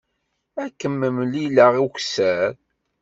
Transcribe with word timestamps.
Ad 0.63 0.71
kem-mlileɣ 0.79 1.73
ukessar. 1.85 2.51